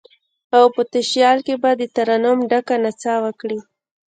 او 0.57 0.63
په 0.75 0.81
تشیال 0.93 1.37
کې 1.45 1.55
به، 1.61 1.69
دترنم 1.81 2.37
ډکه 2.49 2.75
نڅا 2.83 3.15
وکړي 3.25 3.59